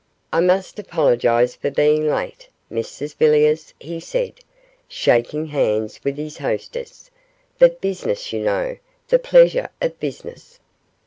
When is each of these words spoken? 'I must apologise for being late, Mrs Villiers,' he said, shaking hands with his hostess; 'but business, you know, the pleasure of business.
'I 0.33 0.39
must 0.39 0.79
apologise 0.79 1.53
for 1.53 1.69
being 1.69 2.09
late, 2.09 2.49
Mrs 2.71 3.15
Villiers,' 3.15 3.75
he 3.79 3.99
said, 3.99 4.39
shaking 4.87 5.45
hands 5.45 5.99
with 6.03 6.17
his 6.17 6.39
hostess; 6.39 7.11
'but 7.59 7.81
business, 7.81 8.33
you 8.33 8.39
know, 8.39 8.77
the 9.09 9.19
pleasure 9.19 9.69
of 9.79 9.99
business. 9.99 10.59